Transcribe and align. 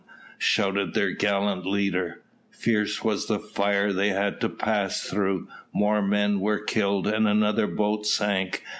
shouted 0.39 0.95
their 0.95 1.11
gallant 1.11 1.63
leader. 1.63 2.23
Fierce 2.49 3.03
was 3.03 3.27
the 3.27 3.37
fire 3.37 3.93
they 3.93 4.09
had 4.09 4.41
to 4.41 4.49
pass 4.49 5.01
through, 5.03 5.47
more 5.71 6.01
men 6.01 6.39
were 6.39 6.57
killed, 6.59 7.05
and 7.05 7.27
another 7.27 7.67
boat 7.67 8.07
sank. 8.07 8.63